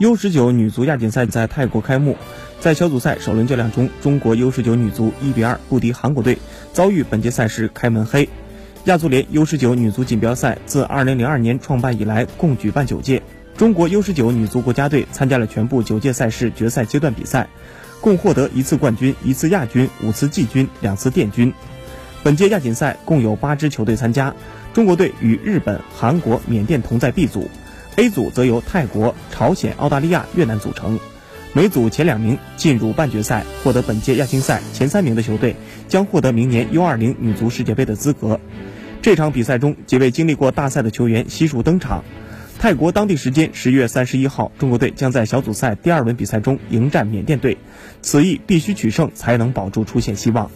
[0.00, 2.16] U 十九女足亚锦赛在泰国开幕，
[2.58, 6.38] 在小组赛首轮较量中，中国 U 十九女足一比二不敌韩国队，
[6.72, 8.26] 遭遇本届赛事开门黑。
[8.84, 13.22] 亚足联 U 十九女足锦标赛自2002年创办以来，共举办九届，
[13.58, 17.50] 中国 U 十九女足国家队参加了全部九届赛事决赛阶段比赛，
[18.00, 21.52] 共获得一次冠军、一次亚军、五次季军、两次殿军。
[22.22, 24.34] 本届亚锦赛共有八支球队参加，
[24.72, 27.50] 中国队与日本、韩国、缅甸同在 B 组。
[27.96, 30.98] A 组则由泰国、朝鲜、澳大利亚、越南组成，
[31.52, 35.56] 每组前两名进入半决赛，获得本届亚青赛前三名的球队
[35.88, 38.40] 将获得明年 U20 女足世界杯的资格。
[39.02, 42.04] 这场比赛中，几位经历过大赛的球员悉数登场。
[42.58, 47.56] 泰国当地时间十月三十一号，中国队将在小组赛第二轮比赛中迎战缅甸队，
[48.02, 50.50] 此役必须取胜才能保住出线希望。